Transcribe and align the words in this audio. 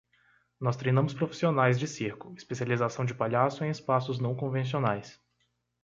Nós 0.59 0.75
treinamos 0.75 1.13
profissionais 1.13 1.77
de 1.77 1.87
circo: 1.87 2.33
especialização 2.35 3.05
de 3.05 3.13
palhaço 3.13 3.63
em 3.63 3.69
espaços 3.69 4.17
não 4.19 4.33
convencionais. 4.35 5.21